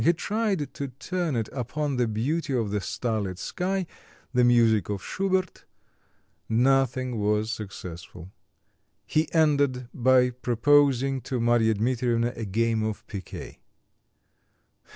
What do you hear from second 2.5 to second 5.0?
of the starlit sky, the music